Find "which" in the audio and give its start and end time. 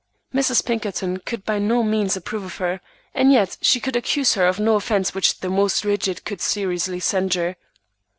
5.13-5.41